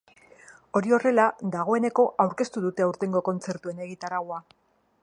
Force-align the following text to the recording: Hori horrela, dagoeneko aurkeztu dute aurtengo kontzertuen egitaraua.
Hori 0.79 0.93
horrela, 0.97 1.25
dagoeneko 1.57 2.07
aurkeztu 2.27 2.65
dute 2.65 2.87
aurtengo 2.87 3.23
kontzertuen 3.31 3.87
egitaraua. 3.91 4.43